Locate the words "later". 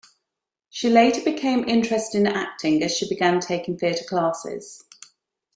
0.89-1.21